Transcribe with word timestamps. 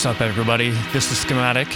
What's 0.00 0.16
up, 0.16 0.22
everybody? 0.22 0.70
This 0.94 1.12
is 1.12 1.18
Schematic. 1.18 1.68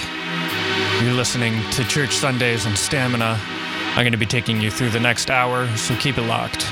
You're 1.03 1.13
listening 1.13 1.63
to 1.73 1.85
Church 1.85 2.17
Sundays 2.17 2.65
on 2.67 2.75
Stamina. 2.75 3.39
I'm 3.39 3.97
going 4.03 4.13
to 4.13 4.17
be 4.17 4.25
taking 4.25 4.63
you 4.63 4.71
through 4.71 4.89
the 4.89 4.99
next 4.99 5.31
hour, 5.31 5.69
so 5.77 5.95
keep 5.97 6.17
it 6.17 6.23
locked. 6.23 6.65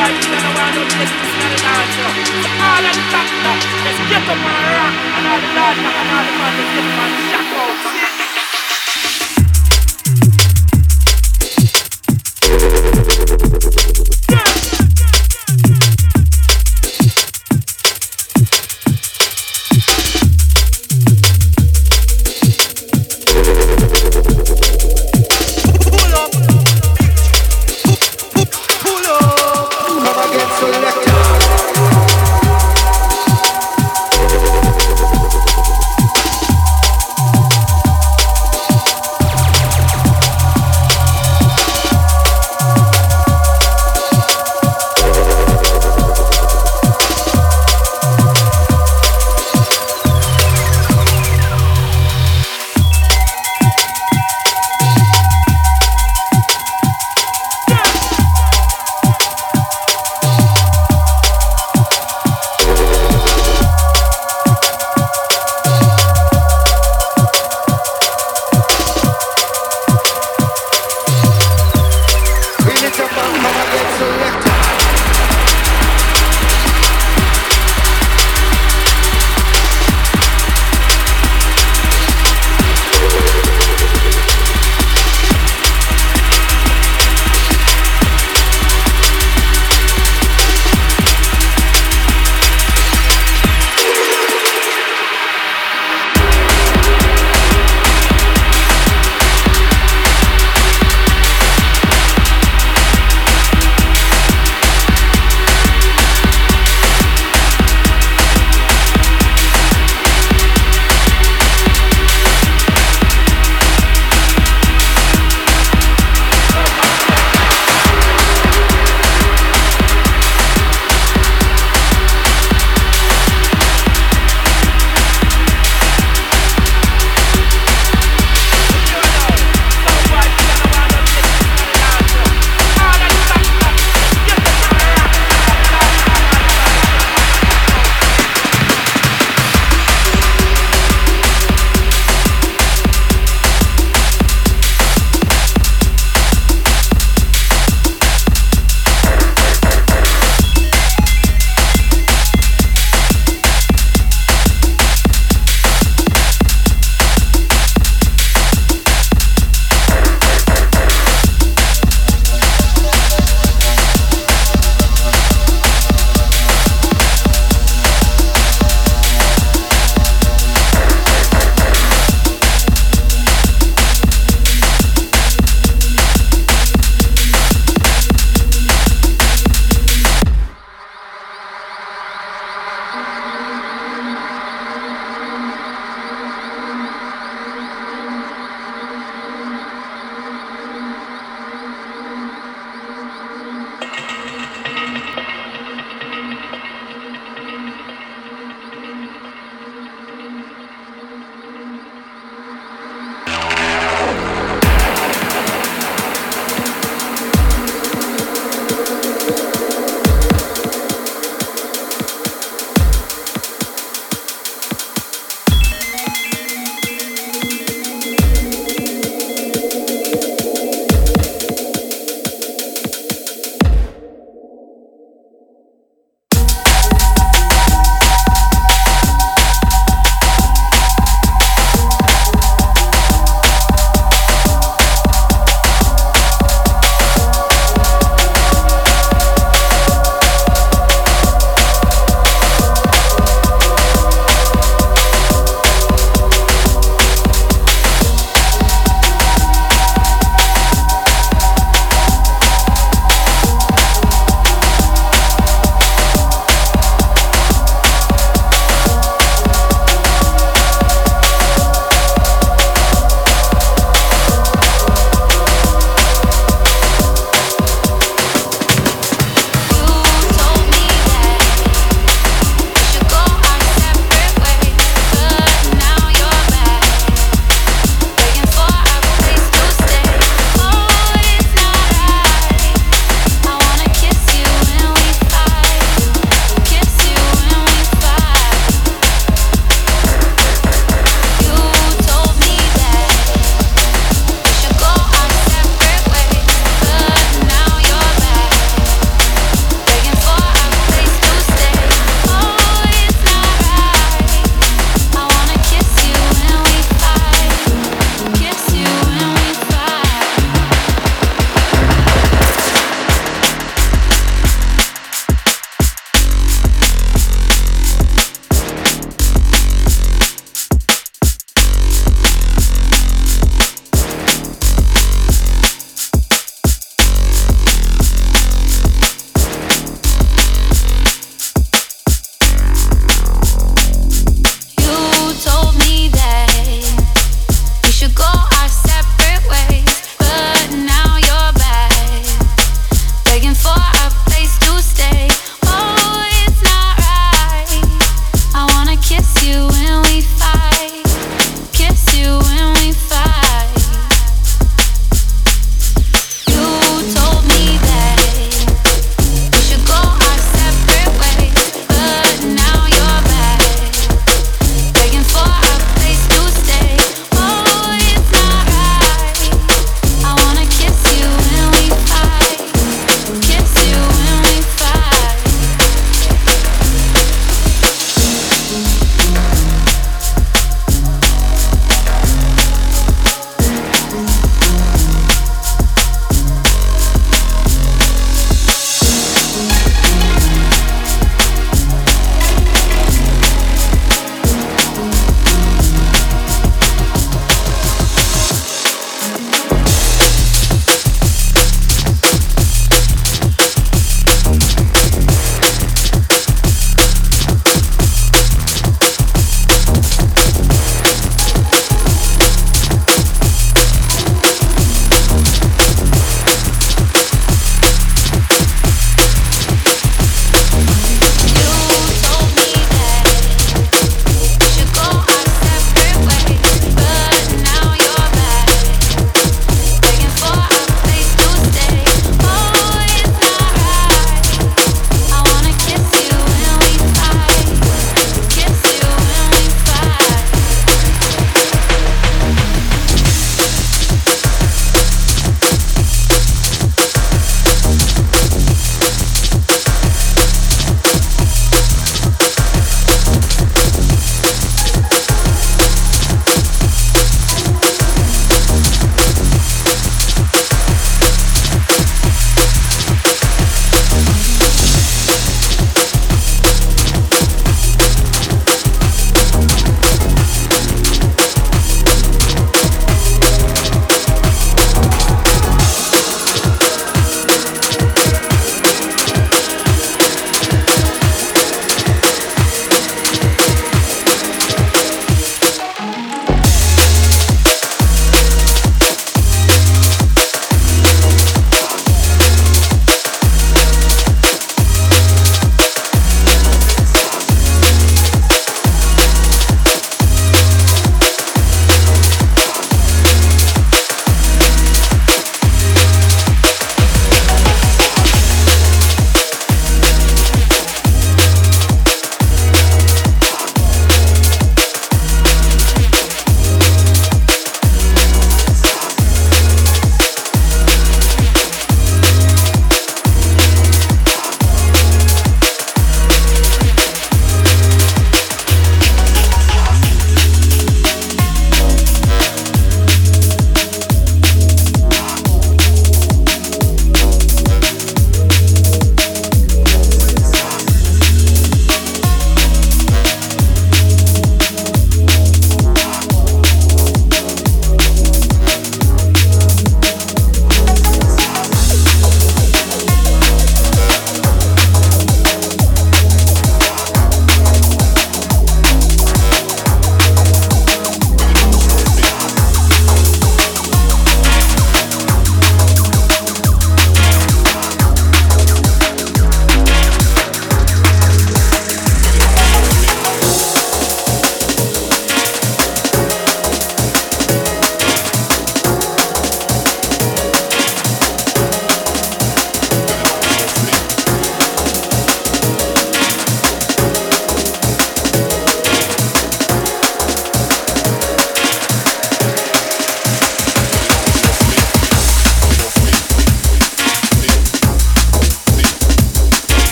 All 0.00 0.08
of 0.08 0.16
the 0.16 0.24
let's 3.84 4.00
get 4.08 4.22
them 4.24 4.40
on 4.40 4.56
rock, 4.72 4.94
and 5.16 5.26
all 5.28 5.40
the 5.40 5.50
lads 5.52 5.76
and 5.76 5.86
all 5.86 6.24
the 6.24 6.32
man, 6.40 7.39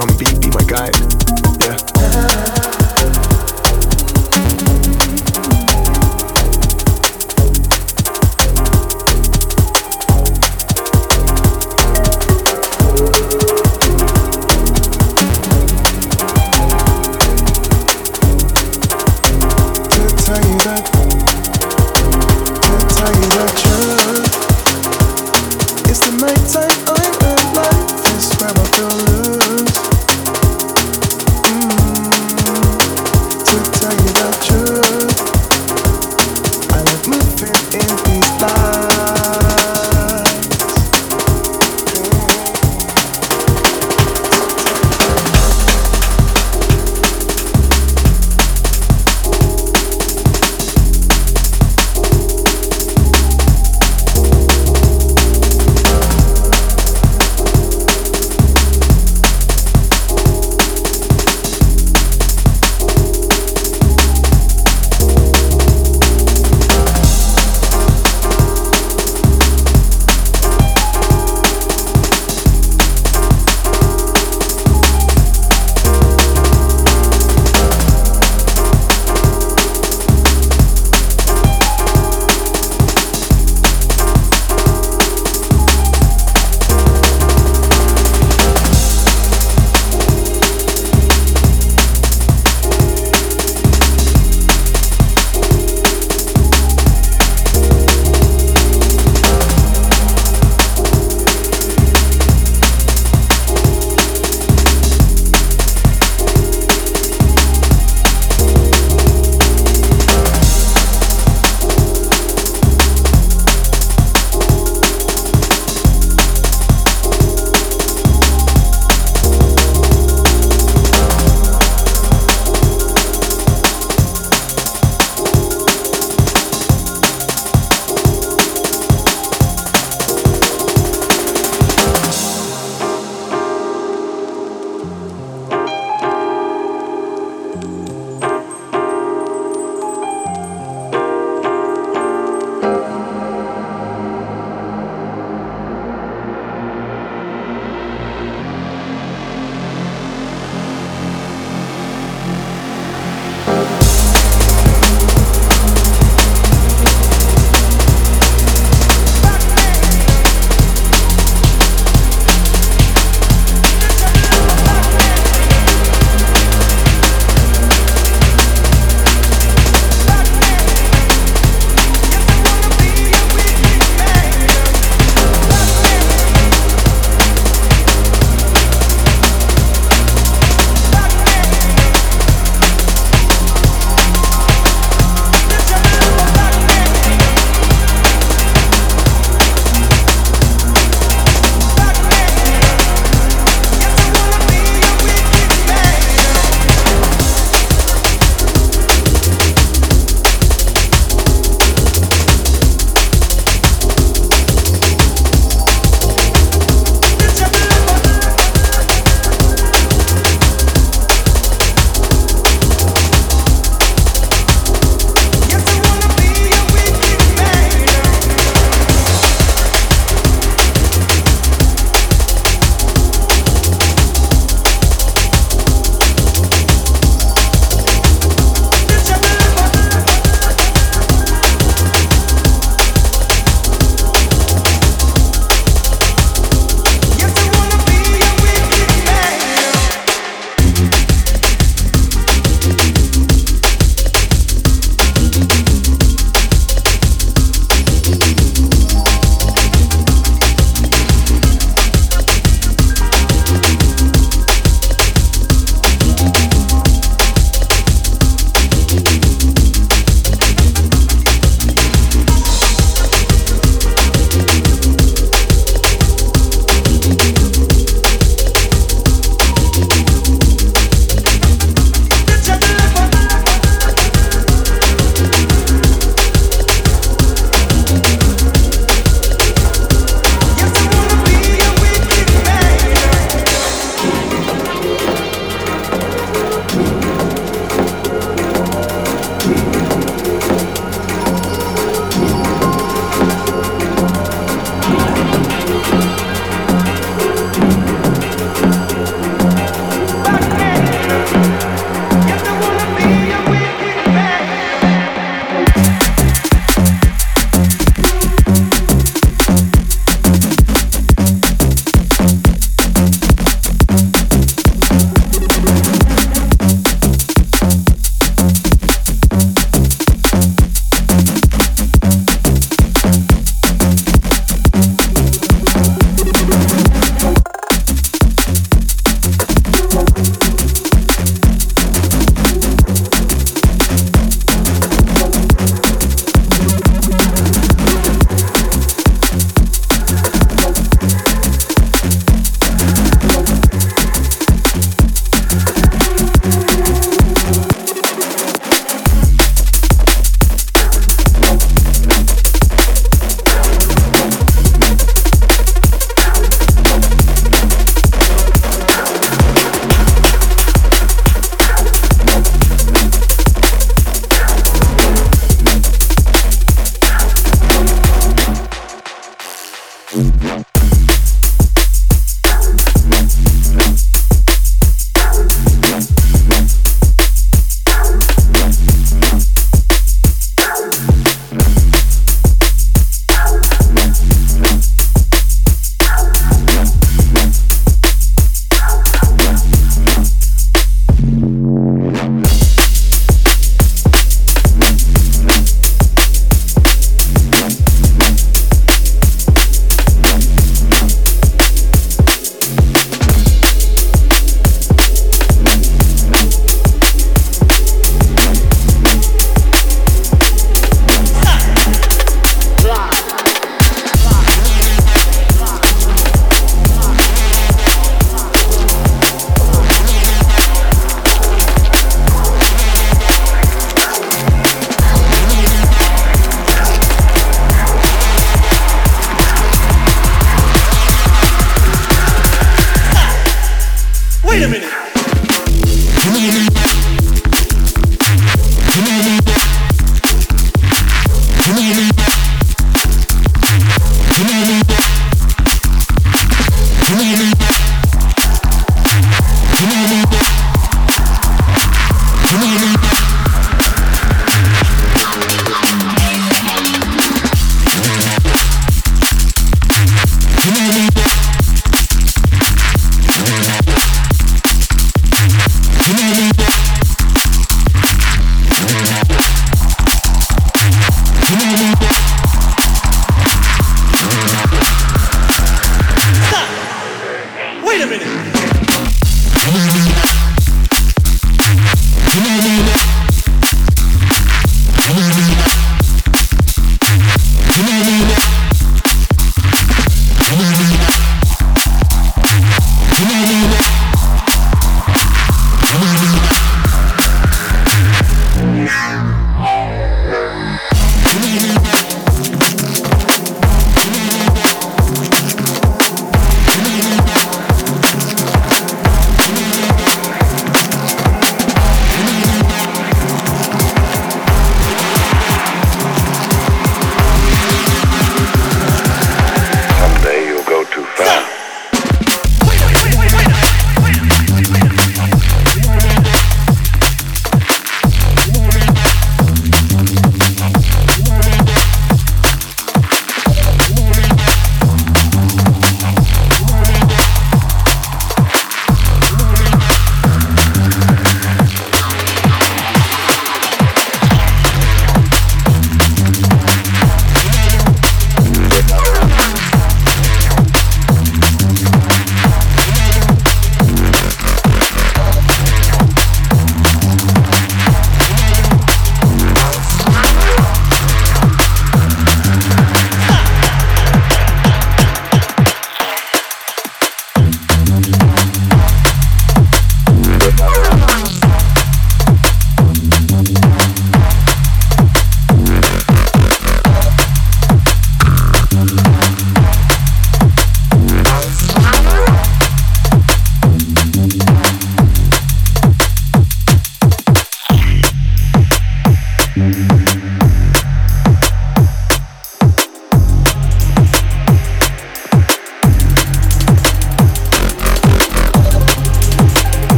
drum 0.00 0.16
beat. 0.16 0.29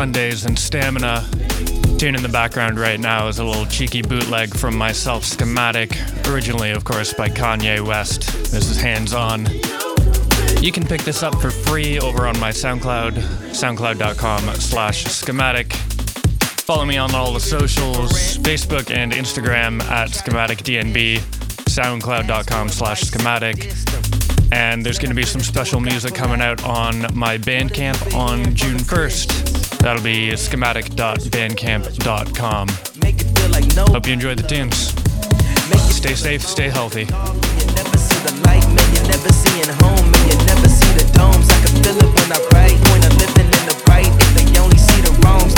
Sundays 0.00 0.46
and 0.46 0.58
Stamina. 0.58 1.28
Tune 1.98 2.14
in 2.14 2.22
the 2.22 2.30
background 2.32 2.80
right 2.80 2.98
now 2.98 3.28
is 3.28 3.38
a 3.38 3.44
little 3.44 3.66
cheeky 3.66 4.00
bootleg 4.00 4.48
from 4.56 4.74
myself, 4.74 5.24
Schematic, 5.24 5.94
originally, 6.26 6.70
of 6.70 6.84
course, 6.84 7.12
by 7.12 7.28
Kanye 7.28 7.86
West. 7.86 8.22
This 8.50 8.70
is 8.70 8.80
Hands 8.80 9.12
On. 9.12 9.46
You 10.62 10.72
can 10.72 10.86
pick 10.86 11.02
this 11.02 11.22
up 11.22 11.38
for 11.38 11.50
free 11.50 12.00
over 12.00 12.26
on 12.26 12.40
my 12.40 12.48
SoundCloud, 12.48 13.12
soundcloud.com 13.52 14.54
slash 14.54 15.04
schematic. 15.04 15.74
Follow 15.74 16.86
me 16.86 16.96
on 16.96 17.14
all 17.14 17.34
the 17.34 17.38
socials, 17.38 18.38
Facebook 18.38 18.90
and 18.90 19.12
Instagram 19.12 19.82
at 19.82 20.08
schematicdnb, 20.12 21.18
soundcloud.com 21.68 22.70
slash 22.70 23.02
schematic. 23.02 23.70
And 24.50 24.84
there's 24.84 24.98
going 24.98 25.10
to 25.10 25.14
be 25.14 25.24
some 25.24 25.42
special 25.42 25.78
music 25.78 26.14
coming 26.14 26.40
out 26.40 26.64
on 26.64 27.06
my 27.14 27.36
Bandcamp 27.36 28.14
on 28.14 28.54
June 28.54 28.78
1st. 28.78 29.39
That'll 29.80 30.02
be 30.02 30.36
schematic.bandcamp.com. 30.36 32.68
Hope 33.92 34.06
you 34.06 34.12
enjoyed 34.12 34.38
the 34.38 34.46
tunes. 34.46 34.94
Stay 35.94 36.14
safe, 36.14 36.42
stay 36.42 36.68
healthy. 36.68 37.06
Never 37.06 37.98
see 37.98 38.18
the 38.24 38.32
light, 38.44 38.68
never 38.68 39.30
home, 39.84 40.12
never 40.46 40.68
see 40.68 40.92
the 40.94 41.04
domes. 41.12 41.48
I 41.48 41.60
can 41.64 41.82
feel 41.82 41.96
it 41.96 42.10
when 42.12 42.32
I 42.32 42.38
write. 42.52 42.78
Point 42.88 43.04
of 43.06 43.16
living 43.16 43.46
in 43.46 43.64
the 43.68 43.74
right. 43.88 44.06
If 44.06 44.34
they 44.34 44.58
only 44.60 44.78
see 44.78 45.00
the 45.00 45.12
wrongs, 45.22 45.54